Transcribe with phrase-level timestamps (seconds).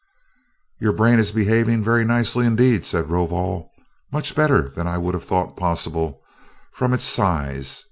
[0.79, 3.71] "Your brain is behaving very nicely indeed," said Rovol,
[4.11, 6.23] "much better than I would have thought possible
[6.71, 7.79] from its size.